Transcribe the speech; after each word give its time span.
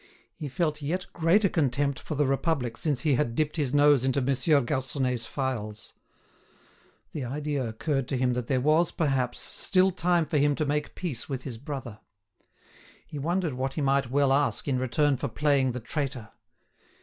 He 0.33 0.47
felt 0.49 0.81
yet 0.81 1.05
greater 1.13 1.47
contempt 1.47 1.99
for 1.99 2.15
the 2.15 2.25
Republic 2.25 2.75
since 2.75 3.01
he 3.01 3.13
had 3.13 3.35
dipped 3.35 3.57
his 3.57 3.71
nose 3.71 4.03
into 4.03 4.19
Monsieur 4.19 4.59
Garconnet's 4.59 5.27
phials. 5.27 5.93
The 7.11 7.23
idea 7.23 7.67
occurred 7.69 8.07
to 8.07 8.17
him 8.17 8.31
that 8.31 8.47
there 8.47 8.59
was, 8.61 8.91
perhaps, 8.91 9.39
still 9.39 9.91
time 9.91 10.25
for 10.25 10.39
him 10.39 10.55
to 10.55 10.65
make 10.65 10.95
peace 10.95 11.29
with 11.29 11.43
his 11.43 11.59
brother. 11.59 11.99
He 13.05 13.19
wondered 13.19 13.53
what 13.53 13.73
he 13.73 13.81
might 13.81 14.09
well 14.09 14.33
ask 14.33 14.67
in 14.67 14.79
return 14.79 15.17
for 15.17 15.27
playing 15.27 15.71
the 15.71 15.79
traitor. 15.79 16.31